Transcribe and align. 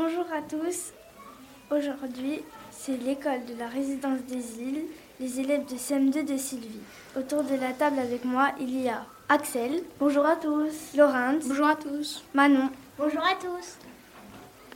Bonjour 0.00 0.26
à 0.32 0.42
tous. 0.42 0.92
Aujourd'hui, 1.72 2.42
c'est 2.70 2.96
l'école 2.98 3.44
de 3.46 3.58
la 3.58 3.66
résidence 3.66 4.20
des 4.28 4.62
îles, 4.62 4.84
les 5.18 5.40
élèves 5.40 5.64
de 5.66 5.74
CM2 5.74 6.24
de 6.24 6.36
Sylvie. 6.36 6.84
Autour 7.16 7.42
de 7.42 7.56
la 7.56 7.72
table 7.72 7.98
avec 7.98 8.24
moi, 8.24 8.52
il 8.60 8.80
y 8.80 8.88
a 8.88 9.04
Axel. 9.28 9.82
Bonjour 9.98 10.24
à 10.24 10.36
tous. 10.36 10.94
Laurence. 10.96 11.48
Bonjour 11.48 11.66
à 11.66 11.74
tous. 11.74 12.22
Manon. 12.32 12.70
Bonjour 12.96 13.22
à 13.22 13.34
tous. 13.40 13.76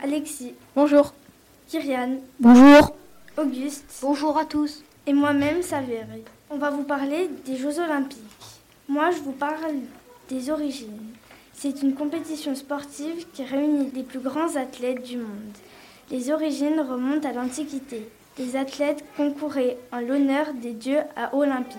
Alexis. 0.02 0.54
Bonjour. 0.74 1.14
Kyrian. 1.68 2.16
Bonjour. 2.40 2.96
Auguste. 3.38 3.84
Bonjour 4.02 4.36
à 4.36 4.44
tous. 4.44 4.82
Et 5.06 5.12
moi-même, 5.12 5.62
Savéry. 5.62 6.24
On 6.50 6.56
va 6.56 6.70
vous 6.70 6.82
parler 6.82 7.30
des 7.46 7.56
Jeux 7.56 7.78
Olympiques. 7.78 8.18
Moi, 8.88 9.12
je 9.12 9.20
vous 9.20 9.32
parle 9.32 9.76
des 10.28 10.50
origines. 10.50 11.11
C'est 11.54 11.82
une 11.82 11.94
compétition 11.94 12.54
sportive 12.54 13.26
qui 13.32 13.44
réunit 13.44 13.90
les 13.94 14.02
plus 14.02 14.18
grands 14.18 14.56
athlètes 14.56 15.04
du 15.04 15.18
monde. 15.18 15.56
Les 16.10 16.30
origines 16.30 16.80
remontent 16.80 17.28
à 17.28 17.32
l'Antiquité. 17.32 18.08
Les 18.38 18.56
athlètes 18.56 19.04
concouraient 19.16 19.78
en 19.92 20.00
l'honneur 20.00 20.54
des 20.54 20.72
dieux 20.72 21.02
à 21.16 21.34
Olympie. 21.34 21.76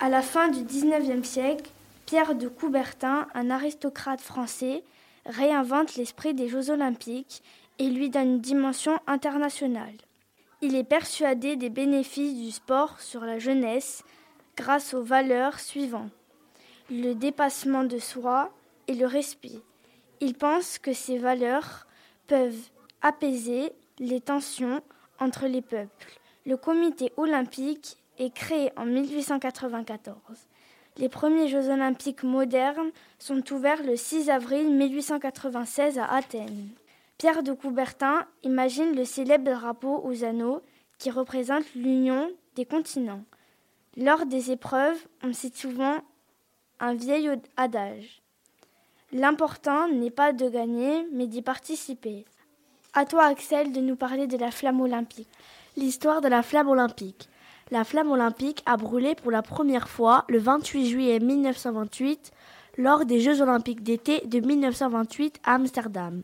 À 0.00 0.08
la 0.08 0.22
fin 0.22 0.48
du 0.48 0.64
XIXe 0.64 1.26
siècle, 1.26 1.70
Pierre 2.06 2.34
de 2.34 2.48
Coubertin, 2.48 3.28
un 3.34 3.50
aristocrate 3.50 4.20
français, 4.20 4.82
réinvente 5.26 5.96
l'esprit 5.96 6.34
des 6.34 6.48
Jeux 6.48 6.70
olympiques 6.70 7.42
et 7.78 7.88
lui 7.90 8.10
donne 8.10 8.34
une 8.34 8.40
dimension 8.40 8.98
internationale. 9.06 9.94
Il 10.62 10.74
est 10.74 10.84
persuadé 10.84 11.56
des 11.56 11.70
bénéfices 11.70 12.34
du 12.34 12.50
sport 12.50 13.00
sur 13.00 13.20
la 13.24 13.38
jeunesse 13.38 14.02
grâce 14.56 14.94
aux 14.94 15.02
valeurs 15.02 15.60
suivantes 15.60 16.10
le 16.90 17.14
dépassement 17.14 17.84
de 17.84 17.98
soi 17.98 18.50
et 18.86 18.94
le 18.94 19.06
respect. 19.06 19.60
Il 20.20 20.34
pense 20.34 20.78
que 20.78 20.92
ces 20.92 21.18
valeurs 21.18 21.86
peuvent 22.26 22.70
apaiser 23.02 23.72
les 23.98 24.20
tensions 24.20 24.82
entre 25.20 25.46
les 25.46 25.62
peuples. 25.62 26.18
Le 26.46 26.56
comité 26.56 27.12
olympique 27.16 27.98
est 28.18 28.34
créé 28.34 28.70
en 28.76 28.86
1894. 28.86 30.16
Les 30.96 31.08
premiers 31.08 31.48
Jeux 31.48 31.68
olympiques 31.70 32.24
modernes 32.24 32.90
sont 33.18 33.52
ouverts 33.52 33.84
le 33.84 33.94
6 33.94 34.30
avril 34.30 34.74
1896 34.74 35.98
à 35.98 36.06
Athènes. 36.06 36.68
Pierre 37.18 37.42
de 37.42 37.52
Coubertin 37.52 38.26
imagine 38.42 38.96
le 38.96 39.04
célèbre 39.04 39.52
drapeau 39.52 40.00
aux 40.04 40.24
anneaux 40.24 40.62
qui 40.98 41.10
représente 41.10 41.64
l'union 41.74 42.30
des 42.56 42.64
continents. 42.64 43.22
Lors 43.96 44.26
des 44.26 44.50
épreuves, 44.50 44.98
on 45.22 45.32
cite 45.32 45.56
souvent 45.56 45.98
un 46.80 46.94
vieil 46.94 47.30
adage. 47.56 48.22
L'important 49.12 49.88
n'est 49.88 50.10
pas 50.10 50.32
de 50.32 50.48
gagner, 50.48 51.06
mais 51.12 51.26
d'y 51.26 51.42
participer. 51.42 52.24
À 52.94 53.04
toi, 53.04 53.24
Axel, 53.24 53.72
de 53.72 53.80
nous 53.80 53.96
parler 53.96 54.26
de 54.26 54.36
la 54.36 54.50
flamme 54.50 54.80
olympique. 54.80 55.28
L'histoire 55.76 56.20
de 56.20 56.28
la 56.28 56.42
flamme 56.42 56.68
olympique. 56.68 57.28
La 57.70 57.84
flamme 57.84 58.10
olympique 58.10 58.62
a 58.66 58.76
brûlé 58.76 59.14
pour 59.14 59.30
la 59.30 59.42
première 59.42 59.88
fois 59.88 60.24
le 60.28 60.38
28 60.38 60.86
juillet 60.86 61.20
1928 61.20 62.32
lors 62.78 63.04
des 63.04 63.20
Jeux 63.20 63.42
olympiques 63.42 63.82
d'été 63.82 64.22
de 64.26 64.40
1928 64.40 65.40
à 65.44 65.54
Amsterdam. 65.54 66.22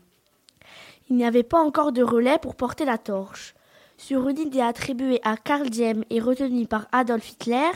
Il 1.09 1.17
n'y 1.17 1.25
avait 1.25 1.43
pas 1.43 1.59
encore 1.59 1.91
de 1.91 2.01
relais 2.01 2.39
pour 2.39 2.55
porter 2.55 2.85
la 2.85 2.97
torche. 2.97 3.53
Sur 3.97 4.27
une 4.27 4.39
idée 4.39 4.61
attribuée 4.61 5.21
à 5.23 5.37
Karl 5.37 5.69
Diem 5.69 6.03
et 6.09 6.19
retenue 6.19 6.65
par 6.65 6.87
Adolf 6.91 7.29
Hitler, 7.29 7.71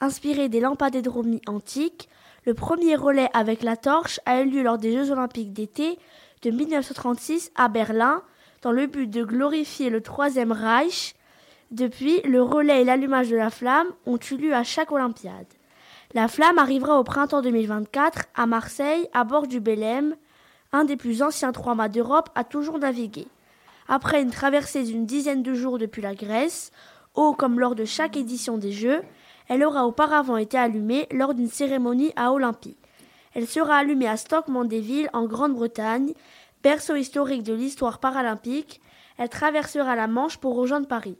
inspirée 0.00 0.48
des 0.48 0.60
lampadédromies 0.60 1.40
antiques, 1.46 2.08
le 2.46 2.54
premier 2.54 2.94
relais 2.94 3.28
avec 3.34 3.62
la 3.64 3.76
torche 3.76 4.20
a 4.24 4.40
eu 4.40 4.48
lieu 4.48 4.62
lors 4.62 4.78
des 4.78 4.92
Jeux 4.92 5.10
olympiques 5.10 5.52
d'été 5.52 5.98
de 6.42 6.50
1936 6.50 7.50
à 7.56 7.68
Berlin, 7.68 8.22
dans 8.62 8.70
le 8.70 8.86
but 8.86 9.08
de 9.08 9.24
glorifier 9.24 9.90
le 9.90 10.00
Troisième 10.00 10.52
Reich. 10.52 11.16
Depuis, 11.72 12.20
le 12.22 12.40
relais 12.40 12.82
et 12.82 12.84
l'allumage 12.84 13.28
de 13.28 13.36
la 13.36 13.50
flamme 13.50 13.88
ont 14.06 14.18
eu 14.30 14.36
lieu 14.36 14.54
à 14.54 14.62
chaque 14.62 14.92
Olympiade. 14.92 15.46
La 16.14 16.28
flamme 16.28 16.58
arrivera 16.58 17.00
au 17.00 17.04
printemps 17.04 17.42
2024 17.42 18.26
à 18.36 18.46
Marseille, 18.46 19.08
à 19.12 19.24
bord 19.24 19.48
du 19.48 19.58
Belém, 19.58 20.14
un 20.72 20.84
des 20.84 20.96
plus 20.96 21.22
anciens 21.22 21.50
trois-mâts 21.50 21.88
d'Europe 21.88 22.30
à 22.36 22.44
toujours 22.44 22.78
naviguer. 22.78 23.26
Après 23.88 24.22
une 24.22 24.30
traversée 24.30 24.84
d'une 24.84 25.04
dizaine 25.04 25.42
de 25.42 25.54
jours 25.54 25.78
depuis 25.78 26.02
la 26.02 26.14
Grèce, 26.14 26.70
haut 27.16 27.32
comme 27.32 27.58
lors 27.58 27.74
de 27.74 27.84
chaque 27.84 28.16
édition 28.16 28.56
des 28.56 28.72
Jeux, 28.72 29.02
elle 29.48 29.64
aura 29.64 29.86
auparavant 29.86 30.36
été 30.36 30.58
allumée 30.58 31.06
lors 31.10 31.34
d'une 31.34 31.48
cérémonie 31.48 32.12
à 32.16 32.32
Olympie. 32.32 32.76
Elle 33.34 33.46
sera 33.46 33.76
allumée 33.76 34.08
à 34.08 34.16
Stoke 34.16 34.48
Mandeville 34.48 35.10
en 35.12 35.26
Grande-Bretagne, 35.26 36.14
berceau 36.62 36.96
historique 36.96 37.42
de 37.42 37.52
l'histoire 37.52 37.98
paralympique. 37.98 38.80
Elle 39.18 39.28
traversera 39.28 39.94
la 39.94 40.06
Manche 40.06 40.38
pour 40.38 40.54
rejoindre 40.54 40.88
Paris. 40.88 41.16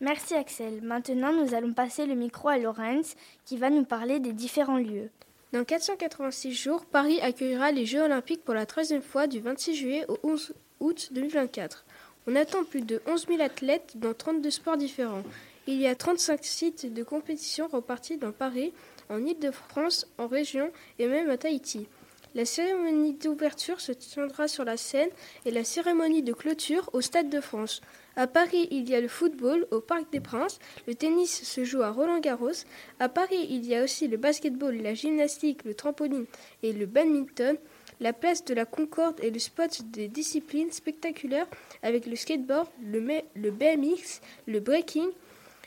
Merci 0.00 0.34
Axel. 0.34 0.80
Maintenant, 0.82 1.32
nous 1.32 1.54
allons 1.54 1.72
passer 1.72 2.06
le 2.06 2.14
micro 2.14 2.48
à 2.48 2.58
Laurence 2.58 3.16
qui 3.44 3.56
va 3.56 3.70
nous 3.70 3.84
parler 3.84 4.18
des 4.18 4.32
différents 4.32 4.78
lieux. 4.78 5.10
Dans 5.52 5.64
486 5.64 6.54
jours, 6.54 6.86
Paris 6.86 7.20
accueillera 7.20 7.70
les 7.72 7.84
Jeux 7.84 8.02
olympiques 8.02 8.44
pour 8.44 8.54
la 8.54 8.66
troisième 8.66 9.02
fois 9.02 9.26
du 9.26 9.40
26 9.40 9.74
juillet 9.74 10.04
au 10.08 10.16
11 10.22 10.54
août 10.80 11.08
2024. 11.12 11.84
On 12.26 12.36
attend 12.36 12.64
plus 12.64 12.82
de 12.82 13.02
11 13.06 13.26
000 13.26 13.42
athlètes 13.42 13.92
dans 13.96 14.14
32 14.14 14.50
sports 14.50 14.76
différents. 14.76 15.22
Il 15.70 15.80
y 15.80 15.86
a 15.86 15.94
35 15.94 16.44
sites 16.44 16.92
de 16.92 17.04
compétition 17.04 17.68
repartis 17.68 18.16
dans 18.16 18.32
Paris, 18.32 18.72
en 19.08 19.24
Île-de-France, 19.24 20.08
en 20.18 20.26
région 20.26 20.72
et 20.98 21.06
même 21.06 21.30
à 21.30 21.38
Tahiti. 21.38 21.86
La 22.34 22.44
cérémonie 22.44 23.12
d'ouverture 23.12 23.80
se 23.80 23.92
tiendra 23.92 24.48
sur 24.48 24.64
la 24.64 24.76
Seine 24.76 25.10
et 25.46 25.52
la 25.52 25.62
cérémonie 25.62 26.24
de 26.24 26.32
clôture 26.32 26.90
au 26.92 27.00
Stade 27.00 27.30
de 27.30 27.40
France. 27.40 27.82
À 28.16 28.26
Paris, 28.26 28.66
il 28.72 28.90
y 28.90 28.96
a 28.96 29.00
le 29.00 29.06
football 29.06 29.64
au 29.70 29.80
Parc 29.80 30.10
des 30.10 30.18
Princes, 30.18 30.58
le 30.88 30.96
tennis 30.96 31.44
se 31.44 31.62
joue 31.62 31.82
à 31.82 31.92
Roland-Garros. 31.92 32.64
À 32.98 33.08
Paris, 33.08 33.46
il 33.48 33.64
y 33.64 33.76
a 33.76 33.84
aussi 33.84 34.08
le 34.08 34.16
basketball, 34.16 34.74
la 34.74 34.94
gymnastique, 34.94 35.62
le 35.62 35.74
trampoline 35.74 36.26
et 36.64 36.72
le 36.72 36.86
badminton. 36.86 37.56
La 38.00 38.12
place 38.12 38.44
de 38.44 38.54
la 38.54 38.64
Concorde 38.64 39.20
est 39.22 39.30
le 39.30 39.38
spot 39.38 39.82
des 39.92 40.08
disciplines 40.08 40.72
spectaculaires 40.72 41.46
avec 41.84 42.06
le 42.06 42.16
skateboard, 42.16 42.66
le, 42.82 43.22
le 43.36 43.50
BMX, 43.52 44.20
le 44.48 44.58
breaking, 44.58 45.10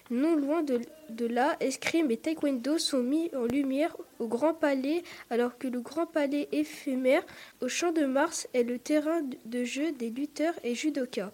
non 0.10 0.36
loin 0.36 0.64
de, 0.64 1.26
là, 1.26 1.56
escrime 1.60 2.12
et 2.12 2.18
taekwondo 2.18 2.78
sont 2.78 3.04
mis 3.04 3.30
en 3.36 3.46
lumière 3.46 3.96
au 4.20 4.28
Grand 4.28 4.54
Palais, 4.54 5.04
alors 5.30 5.58
que 5.58 5.68
le 5.68 5.82
Grand 5.82 6.06
Palais 6.06 6.48
éphémère 6.52 7.26
au 7.62 7.68
Champ 7.68 7.92
de 7.92 8.06
Mars 8.06 8.48
est 8.54 8.64
le 8.64 8.80
terrain 8.80 9.22
de 9.46 9.64
jeu 9.64 9.92
des 9.92 10.10
lutteurs 10.10 10.56
et 10.64 10.76
judokas. 10.76 11.32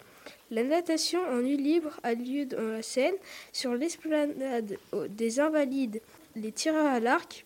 La 0.52 0.64
natation 0.64 1.20
en 1.32 1.40
eau 1.40 1.58
libre 1.58 2.00
a 2.04 2.14
lieu 2.14 2.46
dans 2.46 2.62
la 2.62 2.82
Seine, 2.82 3.16
sur 3.54 3.76
l'esplanade 3.76 4.78
des 5.10 5.40
Invalides, 5.40 6.02
les 6.36 6.52
tireurs 6.52 6.88
à 6.88 7.00
l'arc. 7.00 7.46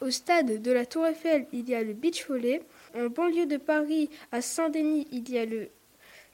Au 0.00 0.10
stade 0.10 0.62
de 0.62 0.72
la 0.72 0.86
Tour 0.86 1.06
Eiffel, 1.06 1.46
il 1.52 1.68
y 1.68 1.74
a 1.74 1.82
le 1.82 1.92
beach 1.92 2.26
volley. 2.26 2.62
En 2.94 3.08
banlieue 3.08 3.46
de 3.46 3.58
Paris, 3.58 4.08
à 4.32 4.40
Saint-Denis, 4.40 5.06
il 5.12 5.30
y 5.30 5.38
a 5.38 5.44
le 5.44 5.68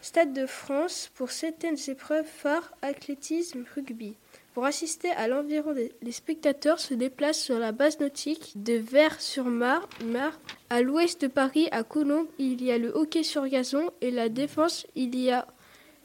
Stade 0.06 0.32
de 0.32 0.46
France 0.46 1.10
pour 1.16 1.32
certaines 1.32 1.78
épreuves 1.88 2.28
phares 2.28 2.72
athlétisme, 2.80 3.64
rugby. 3.74 4.14
Pour 4.54 4.64
assister 4.64 5.10
à 5.10 5.26
l'environ, 5.26 5.74
les 5.74 6.12
spectateurs 6.12 6.78
se 6.78 6.94
déplacent 6.94 7.40
sur 7.40 7.58
la 7.58 7.72
base 7.72 7.98
nautique 7.98 8.52
de 8.54 8.74
Vers-sur-Mar. 8.74 9.88
À 10.70 10.80
l'ouest 10.80 11.22
de 11.22 11.26
Paris, 11.26 11.66
à 11.72 11.82
Colombes, 11.82 12.28
il 12.38 12.62
y 12.62 12.70
a 12.70 12.78
le 12.78 12.90
hockey 12.90 13.24
sur 13.24 13.48
gazon 13.48 13.90
et 14.00 14.12
la 14.12 14.28
défense, 14.28 14.86
il 14.94 15.18
y 15.18 15.32
a 15.32 15.44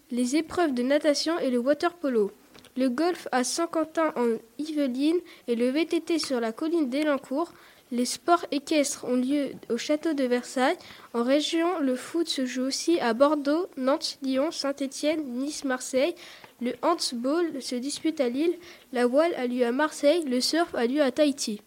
les 0.10 0.36
épreuves 0.36 0.74
de 0.74 0.82
natation 0.82 1.38
et 1.38 1.52
le 1.52 1.60
water 1.60 1.94
polo. 1.94 2.32
Le 2.78 2.90
golf 2.90 3.28
à 3.32 3.44
Saint-Quentin 3.44 4.14
en 4.16 4.38
Yvelines 4.58 5.22
et 5.48 5.56
le 5.56 5.70
VTT 5.70 6.18
sur 6.18 6.40
la 6.40 6.52
colline 6.52 6.90
d'Elancourt. 6.90 7.54
Les 7.92 8.06
sports 8.06 8.46
équestres 8.52 9.04
ont 9.04 9.18
lieu 9.18 9.52
au 9.70 9.76
château 9.76 10.14
de 10.14 10.24
Versailles. 10.24 10.78
En 11.14 11.24
région, 11.24 11.80
le 11.82 11.98
foot 11.98 12.30
se 12.30 12.46
joue 12.46 12.64
aussi 12.64 12.98
à 13.02 13.14
Bordeaux, 13.14 13.68
Nantes, 13.76 14.18
Lyon, 14.22 14.50
Saint-Étienne, 14.52 15.26
Nice, 15.26 15.66
Marseille. 15.66 16.16
Le 16.62 16.74
handball 16.84 17.62
se 17.62 17.76
dispute 17.76 18.22
à 18.22 18.30
Lille. 18.30 18.58
La 18.94 19.08
voile 19.08 19.34
a 19.36 19.46
lieu 19.46 19.66
à 19.66 19.74
Marseille. 19.74 20.24
Le 20.26 20.40
surf 20.40 20.74
a 20.74 20.86
lieu 20.86 21.02
à 21.02 21.12
Tahiti. 21.12 21.62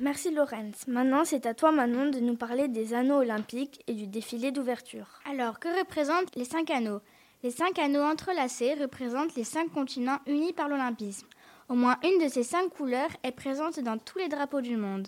Merci 0.00 0.32
Laurence. 0.32 0.88
Maintenant, 0.88 1.24
c'est 1.24 1.46
à 1.46 1.54
toi 1.54 1.70
Manon 1.70 2.10
de 2.10 2.18
nous 2.18 2.34
parler 2.34 2.66
des 2.66 2.92
anneaux 2.92 3.18
olympiques 3.18 3.82
et 3.86 3.92
du 3.92 4.08
défilé 4.08 4.50
d'ouverture. 4.50 5.20
Alors, 5.30 5.60
que 5.60 5.68
représentent 5.78 6.34
les 6.34 6.46
cinq 6.46 6.70
anneaux? 6.70 7.00
Les 7.44 7.50
cinq 7.52 7.78
anneaux 7.78 8.02
entrelacés 8.02 8.74
représentent 8.74 9.36
les 9.36 9.44
cinq 9.44 9.70
continents 9.72 10.18
unis 10.26 10.52
par 10.52 10.68
l'olympisme. 10.68 11.28
Au 11.68 11.74
moins 11.74 11.96
une 12.02 12.24
de 12.24 12.28
ces 12.28 12.42
cinq 12.42 12.70
couleurs 12.70 13.10
est 13.22 13.30
présente 13.30 13.78
dans 13.78 13.98
tous 13.98 14.18
les 14.18 14.28
drapeaux 14.28 14.60
du 14.60 14.76
monde. 14.76 15.06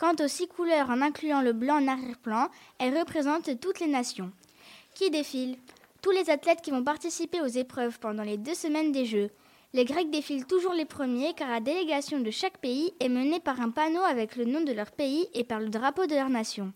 Quant 0.00 0.16
aux 0.18 0.28
six 0.28 0.48
couleurs 0.48 0.88
en 0.88 1.02
incluant 1.02 1.42
le 1.42 1.52
blanc 1.52 1.74
en 1.74 1.86
arrière-plan, 1.86 2.48
elles 2.78 2.98
représentent 2.98 3.60
toutes 3.60 3.80
les 3.80 3.86
nations. 3.86 4.32
Qui 4.94 5.10
défile? 5.10 5.58
Tous 6.00 6.10
les 6.10 6.30
athlètes 6.30 6.62
qui 6.62 6.70
vont 6.70 6.82
participer 6.82 7.42
aux 7.42 7.46
épreuves 7.46 7.98
pendant 7.98 8.22
les 8.22 8.38
deux 8.38 8.54
semaines 8.54 8.92
des 8.92 9.04
Jeux. 9.04 9.28
Les 9.74 9.84
Grecs 9.84 10.08
défilent 10.08 10.46
toujours 10.46 10.72
les 10.72 10.86
premiers 10.86 11.34
car 11.34 11.50
la 11.50 11.60
délégation 11.60 12.18
de 12.18 12.30
chaque 12.30 12.56
pays 12.56 12.94
est 12.98 13.10
menée 13.10 13.40
par 13.40 13.60
un 13.60 13.68
panneau 13.68 14.00
avec 14.00 14.36
le 14.36 14.46
nom 14.46 14.62
de 14.62 14.72
leur 14.72 14.90
pays 14.90 15.28
et 15.34 15.44
par 15.44 15.60
le 15.60 15.68
drapeau 15.68 16.06
de 16.06 16.14
leur 16.14 16.30
nation. 16.30 16.72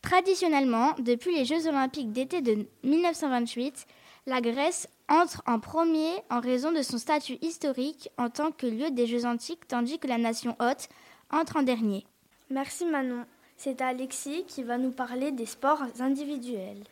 Traditionnellement, 0.00 0.92
depuis 1.00 1.34
les 1.34 1.44
Jeux 1.44 1.66
olympiques 1.66 2.12
d'été 2.12 2.42
de 2.42 2.64
1928, 2.84 3.86
la 4.26 4.40
Grèce 4.40 4.86
entre 5.08 5.42
en 5.48 5.58
premier 5.58 6.12
en 6.30 6.38
raison 6.38 6.70
de 6.70 6.82
son 6.82 6.98
statut 6.98 7.38
historique 7.42 8.08
en 8.18 8.30
tant 8.30 8.52
que 8.52 8.68
lieu 8.68 8.92
des 8.92 9.08
Jeux 9.08 9.24
antiques, 9.26 9.66
tandis 9.66 9.98
que 9.98 10.06
la 10.06 10.18
nation 10.18 10.54
hôte 10.60 10.88
entre 11.32 11.56
en 11.56 11.64
dernier. 11.64 12.06
Merci 12.52 12.84
Manon. 12.84 13.24
C'est 13.56 13.80
Alexis 13.80 14.44
qui 14.46 14.62
va 14.62 14.76
nous 14.76 14.90
parler 14.90 15.32
des 15.32 15.46
sports 15.46 15.84
individuels. 16.00 16.84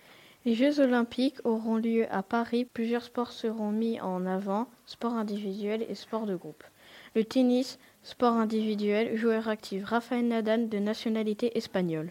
Les 0.46 0.54
Jeux 0.54 0.80
olympiques 0.80 1.36
auront 1.44 1.76
lieu 1.76 2.06
à 2.10 2.22
Paris. 2.22 2.64
Plusieurs 2.64 3.02
sports 3.02 3.32
seront 3.32 3.70
mis 3.70 4.00
en 4.00 4.24
avant, 4.24 4.68
sport 4.86 5.12
individuel 5.12 5.84
et 5.86 5.94
sport 5.94 6.24
de 6.24 6.34
groupe. 6.34 6.64
Le 7.14 7.24
tennis, 7.24 7.78
sport 8.02 8.36
individuel, 8.36 9.18
joueur 9.18 9.48
actif 9.48 9.84
Rafael 9.84 10.26
Nadal 10.26 10.70
de 10.70 10.78
nationalité 10.78 11.58
espagnole. 11.58 12.10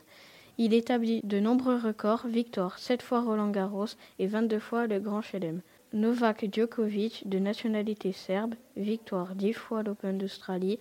Il 0.60 0.76
établit 0.76 1.22
de 1.24 1.40
nombreux 1.40 1.78
records, 1.78 2.28
victoire 2.28 2.78
7 2.78 3.02
fois 3.02 3.22
Roland 3.22 3.50
Garros 3.50 3.88
et 4.20 4.28
22 4.28 4.60
fois 4.60 4.86
le 4.86 5.00
Grand 5.00 5.24
Chelem. 5.24 5.62
Novak 5.92 6.46
Djokovic, 6.54 7.28
de 7.28 7.40
nationalité 7.40 8.12
serbe, 8.12 8.54
victoire 8.78 9.34
10 9.34 9.54
fois 9.54 9.82
l'Open 9.82 10.20
d'Australie, 10.20 10.78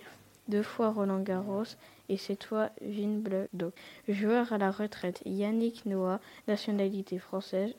2 0.49 0.61
fois 0.61 0.91
Roland 0.91 1.21
Garros 1.21 1.65
et 2.09 2.17
7 2.17 2.43
fois 2.43 2.69
Wimbledon. 2.81 3.71
Joueur 4.07 4.51
à 4.51 4.57
la 4.57 4.71
retraite, 4.71 5.21
Yannick 5.25 5.85
Noah, 5.85 6.19
nationalité 6.47 7.19
française, 7.19 7.73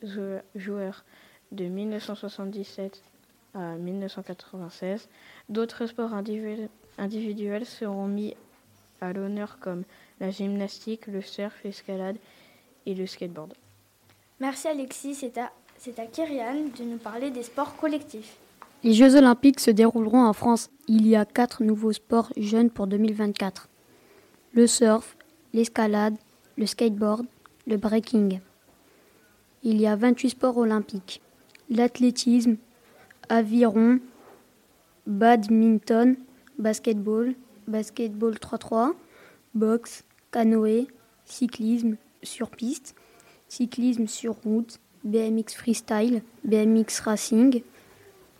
joueur 0.55 1.03
de 1.51 1.65
1977 1.65 3.03
à 3.53 3.75
1996. 3.75 5.09
D'autres 5.49 5.85
sports 5.85 6.13
individuels 6.13 7.65
seront 7.65 8.07
mis 8.07 8.35
à 9.01 9.13
l'honneur 9.13 9.57
comme 9.59 9.83
la 10.19 10.29
gymnastique, 10.29 11.07
le 11.07 11.21
surf, 11.21 11.53
l'escalade 11.63 12.17
et 12.85 12.95
le 12.95 13.05
skateboard. 13.05 13.53
Merci 14.39 14.67
Alexis, 14.67 15.15
c'est 15.15 15.37
à, 15.37 15.51
c'est 15.77 15.99
à 15.99 16.05
Kyrian 16.05 16.65
de 16.77 16.83
nous 16.83 16.97
parler 16.97 17.31
des 17.31 17.43
sports 17.43 17.75
collectifs. 17.75 18.37
Les 18.83 18.93
Jeux 18.93 19.15
olympiques 19.15 19.59
se 19.59 19.69
dérouleront 19.69 20.25
en 20.25 20.33
France. 20.33 20.71
Il 20.87 21.07
y 21.07 21.15
a 21.15 21.25
quatre 21.25 21.63
nouveaux 21.63 21.93
sports 21.93 22.31
jeunes 22.35 22.71
pour 22.71 22.87
2024. 22.87 23.69
Le 24.53 24.67
surf, 24.67 25.15
l'escalade, 25.53 26.15
le 26.57 26.65
skateboard, 26.65 27.25
le 27.67 27.77
breaking. 27.77 28.41
Il 29.63 29.79
y 29.79 29.87
a 29.87 29.95
28 29.95 30.31
sports 30.31 30.57
olympiques. 30.57 31.21
L'athlétisme, 31.69 32.57
aviron, 33.29 33.99
badminton, 35.07 36.17
basketball, 36.59 37.33
basketball 37.65 38.33
3-3, 38.33 38.91
boxe, 39.55 40.03
canoë, 40.31 40.87
cyclisme 41.23 41.95
sur 42.21 42.49
piste, 42.49 42.93
cyclisme 43.47 44.07
sur 44.07 44.35
route, 44.43 44.81
BMX 45.05 45.55
freestyle, 45.55 46.23
BMX 46.43 46.99
racing, 46.99 47.63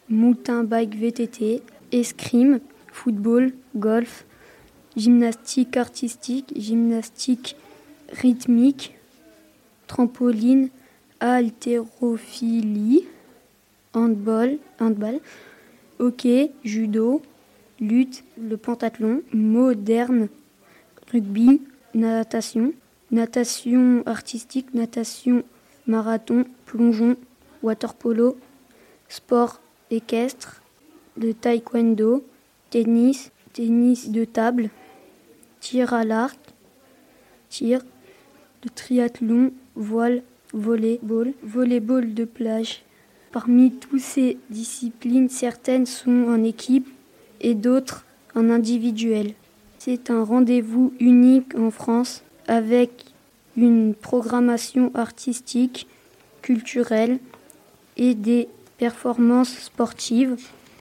mountain 0.10 0.66
bike 0.66 0.94
VTT, 0.94 1.64
escrime, 1.94 2.60
football, 2.92 3.54
golf, 3.78 4.26
gymnastique 4.96 5.78
artistique, 5.78 6.54
gymnastique 6.56 7.56
rythmique, 8.12 8.96
trampoline, 9.88 10.70
haltérophilie, 11.20 13.06
handball, 13.94 14.58
handball, 14.80 15.20
hockey, 16.00 16.52
judo, 16.64 17.22
lutte, 17.80 18.24
le 18.38 18.58
pentathlon, 18.58 19.22
moderne, 19.34 20.28
rugby, 21.12 21.62
natation, 21.94 22.74
natation 23.12 24.04
artistique, 24.06 24.74
natation 24.74 25.44
marathon, 25.88 26.46
plongeon, 26.66 27.16
water 27.64 27.94
polo, 27.94 28.38
sport 29.10 29.62
équestre, 29.90 30.62
de 31.18 31.34
taekwondo, 31.34 32.24
tennis, 32.70 33.32
tennis 33.54 34.10
de 34.10 34.24
table, 34.26 34.70
tir 35.62 35.94
à 35.94 36.04
l'arc, 36.04 36.40
tir, 37.48 37.82
de 38.64 38.70
triathlon, 38.70 39.54
voile, 39.76 40.24
volleyball, 40.54 41.34
volleyball 41.44 42.14
de 42.14 42.26
plage. 42.26 42.84
Parmi 43.32 43.72
toutes 43.72 44.02
ces 44.02 44.38
disciplines, 44.50 45.30
certaines 45.30 45.86
sont 45.86 46.26
en 46.28 46.44
équipe 46.44 46.90
et 47.40 47.54
d'autres 47.54 48.06
en 48.36 48.50
individuel. 48.50 49.34
C'est 49.78 50.10
un 50.10 50.24
rendez-vous 50.24 50.94
unique 51.00 51.56
en 51.56 51.72
France 51.72 52.24
avec 52.48 53.06
une 53.56 53.94
programmation 53.94 54.92
artistique, 54.94 55.88
culturelle 56.42 57.20
et 57.98 58.16
des 58.16 58.50
performances 58.78 59.58
sportives. 59.58 60.36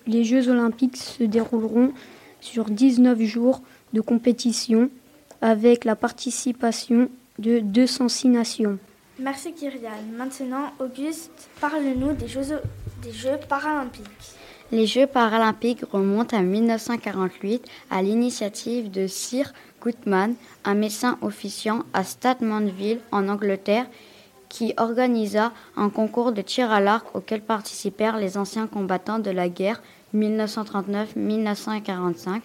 Les 0.06 0.25
Jeux 0.25 0.49
olympiques 0.49 0.97
se 0.97 1.23
dérouleront 1.23 1.93
sur 2.41 2.65
19 2.65 3.21
jours 3.23 3.62
de 3.92 4.00
compétition 4.00 4.90
avec 5.40 5.84
la 5.84 5.96
participation 5.96 7.08
de 7.38 7.60
206 7.60 8.28
nations. 8.28 8.78
Merci 9.19 9.52
Kyrian. 9.52 9.90
Maintenant, 10.16 10.72
Auguste, 10.78 11.31
parle-nous 11.60 12.12
des 12.14 12.28
Jeux, 12.28 12.60
des 13.02 13.12
Jeux 13.12 13.38
paralympiques. 13.48 14.04
Les 14.72 14.87
Jeux 14.87 15.06
paralympiques 15.06 15.84
remontent 15.92 16.37
à 16.37 16.42
1948 16.42 17.66
à 17.90 18.02
l'initiative 18.02 18.90
de 18.90 19.06
Sir 19.06 19.52
Goodman, 19.82 20.34
un 20.64 20.75
médecin 20.75 21.19
officiant 21.22 21.84
à 21.92 22.04
Statmanville 22.04 23.00
en 23.10 23.28
Angleterre, 23.28 23.87
qui 24.48 24.75
organisa 24.76 25.52
un 25.76 25.90
concours 25.90 26.32
de 26.32 26.42
tir 26.42 26.70
à 26.70 26.81
l'arc 26.81 27.14
auquel 27.14 27.40
participèrent 27.40 28.19
les 28.19 28.38
anciens 28.38 28.66
combattants 28.66 29.19
de 29.19 29.31
la 29.31 29.48
guerre 29.48 29.82
1939-1945, 30.14 32.40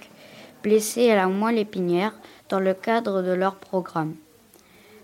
blessés 0.66 1.12
à 1.12 1.16
la 1.16 1.28
moelle 1.28 1.60
épinière 1.60 2.14
dans 2.50 2.60
le 2.60 2.74
cadre 2.74 3.22
de 3.22 3.32
leur 3.32 3.54
programme. 3.54 4.16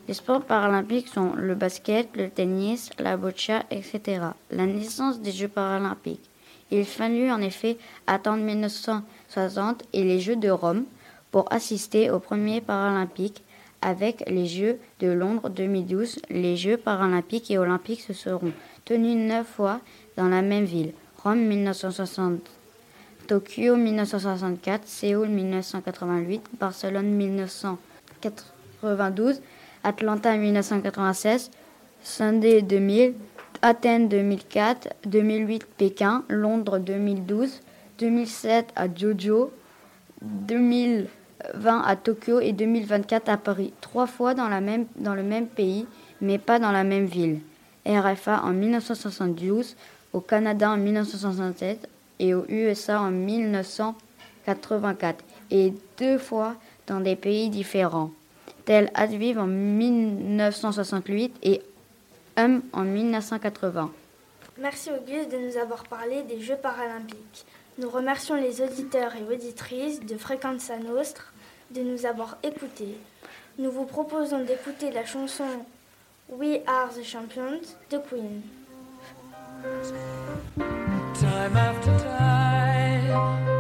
Les 0.08 0.16
sports 0.16 0.42
paralympiques 0.42 1.08
sont 1.08 1.34
le 1.36 1.54
basket, 1.54 2.10
le 2.16 2.32
tennis, 2.32 2.90
la 2.98 3.16
boccia, 3.16 3.64
etc. 3.70 4.02
La 4.50 4.66
naissance 4.66 5.22
des 5.22 5.32
Jeux 5.32 5.48
paralympiques. 5.48 6.28
Il 6.72 6.84
fallut 6.84 7.30
en 7.30 7.42
effet 7.42 7.78
attendre 8.08 8.44
1960 8.44 9.84
et 9.94 10.04
les 10.04 10.20
Jeux 10.20 10.36
de 10.36 10.50
Rome 10.50 10.86
pour 11.30 11.46
assister 11.54 12.10
aux 12.10 12.20
premiers 12.20 12.62
Paralympiques. 12.62 13.44
Avec 13.84 14.24
les 14.28 14.48
Jeux 14.48 14.80
de 15.00 15.10
Londres 15.10 15.50
2012, 15.50 16.22
les 16.32 16.58
Jeux 16.58 16.78
paralympiques 16.78 17.52
et 17.52 17.60
olympiques 17.60 18.02
se 18.02 18.14
seront 18.14 18.54
tenus 18.84 19.16
neuf 19.16 19.48
fois 19.48 19.80
dans 20.18 20.28
la 20.28 20.42
même 20.42 20.66
ville. 20.66 20.94
Rome 21.24 21.42
1960, 21.46 22.40
Tokyo 23.32 23.78
1964, 23.78 24.86
Séoul 24.86 25.30
1988, 25.30 26.42
Barcelone 26.60 27.16
1992, 27.16 29.42
Atlanta 29.86 30.36
1996, 30.36 31.50
Sunday 32.04 32.62
2000, 32.62 33.14
Athènes 33.62 34.10
2004, 34.10 34.90
2008 35.06 35.66
Pékin, 35.78 36.26
Londres 36.28 36.80
2012, 36.80 37.62
2007 38.00 38.74
à 38.76 38.94
Jojo, 38.94 39.54
2020 40.22 41.84
à 41.86 41.96
Tokyo 41.96 42.42
et 42.42 42.52
2024 42.52 43.30
à 43.30 43.38
Paris. 43.38 43.72
Trois 43.80 44.08
fois 44.08 44.34
dans, 44.34 44.50
le 44.50 45.24
même 45.24 45.48
pays, 45.48 45.88
mais 46.20 46.38
pas 46.38 46.60
dans 46.60 46.74
la 46.74 46.84
même 46.84 47.06
ville. 47.06 47.40
RFA 47.86 48.42
en 48.44 48.52
1972, 48.52 49.78
au 50.12 50.20
Canada 50.20 50.70
en 50.70 50.76
1967 50.76 51.88
et 52.22 52.34
aux 52.34 52.46
USA 52.48 53.02
en 53.02 53.12
1984, 53.12 55.26
et 55.50 55.74
deux 55.98 56.18
fois 56.18 56.56
dans 56.88 57.02
des 57.02 57.18
pays 57.18 57.50
différents, 57.50 58.12
tels 58.64 58.90
Adviv 58.94 59.38
en 59.40 59.48
1968 59.48 61.36
et 61.44 61.62
en 62.38 62.84
1980. 62.84 63.92
Merci 64.60 64.92
Auguste 64.92 65.32
de 65.32 65.38
nous 65.38 65.58
avoir 65.58 65.84
parlé 65.84 66.24
des 66.24 66.40
Jeux 66.40 66.56
paralympiques. 66.56 67.46
Nous 67.78 67.90
remercions 67.90 68.36
les 68.36 68.62
auditeurs 68.62 69.14
et 69.16 69.24
auditrices 69.34 70.00
de 70.02 70.18
Fréquence 70.18 70.70
Nostre 70.86 71.34
de 71.72 71.82
nous 71.82 72.06
avoir 72.06 72.38
écoutés. 72.44 72.98
Nous 73.58 73.72
vous 73.72 73.86
proposons 73.86 74.44
d'écouter 74.44 74.92
la 74.92 75.06
chanson 75.06 75.46
We 76.30 76.60
Are 76.68 76.90
the 76.90 77.04
Champions 77.04 77.62
de 77.90 77.98
Queen. 77.98 78.42
Time 81.32 81.56
after 81.56 81.98
time. 82.00 83.51